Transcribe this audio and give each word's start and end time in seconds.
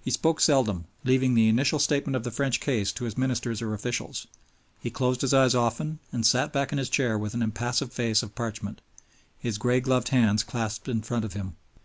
He 0.00 0.12
spoke 0.12 0.40
seldom, 0.40 0.84
leaving 1.02 1.34
the 1.34 1.48
initial 1.48 1.80
statement 1.80 2.14
of 2.14 2.22
the 2.22 2.30
French 2.30 2.60
case 2.60 2.92
to 2.92 3.04
his 3.04 3.18
ministers 3.18 3.60
or 3.60 3.74
officials; 3.74 4.28
he 4.78 4.92
closed 4.92 5.22
his 5.22 5.34
eyes 5.34 5.56
often 5.56 5.98
and 6.12 6.24
sat 6.24 6.52
back 6.52 6.70
in 6.70 6.78
his 6.78 6.88
chair 6.88 7.18
with 7.18 7.34
an 7.34 7.42
impassive 7.42 7.92
face 7.92 8.22
of 8.22 8.36
parchment, 8.36 8.80
his 9.40 9.58
gray 9.58 9.80
gloved 9.80 10.10
hands 10.10 10.44
clasped 10.44 10.86
in 10.86 11.02
front 11.02 11.24
of 11.24 11.32
him. 11.32 11.56